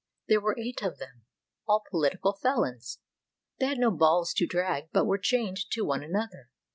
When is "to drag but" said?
4.33-5.05